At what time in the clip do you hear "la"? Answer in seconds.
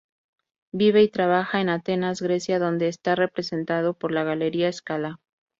4.11-4.23